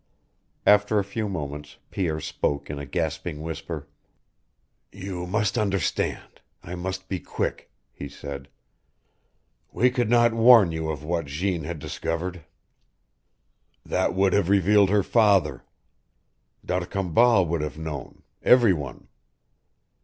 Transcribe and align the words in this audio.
After 0.65 0.97
a 0.97 1.03
few 1.03 1.29
moments 1.29 1.77
Pierre 1.91 2.19
spoke 2.19 2.71
in 2.71 2.79
a 2.79 2.87
gasping 2.87 3.43
whisper. 3.43 3.87
"You 4.91 5.27
must 5.27 5.59
understand. 5.59 6.41
I 6.63 6.73
must 6.73 7.07
be 7.07 7.19
quick," 7.19 7.69
he 7.91 8.09
said. 8.09 8.49
"We 9.71 9.91
could 9.91 10.09
not 10.09 10.33
warn 10.33 10.71
you 10.71 10.89
of 10.89 11.03
what 11.03 11.27
Jeanne 11.27 11.65
had 11.65 11.77
discovered. 11.77 12.43
That 13.85 14.15
would 14.15 14.33
have 14.33 14.49
revealed 14.49 14.89
her 14.89 15.03
father. 15.03 15.63
D'Arcambal 16.65 17.45
would 17.45 17.61
have 17.61 17.77
known 17.77 18.23
every 18.41 18.73
one. 18.73 19.07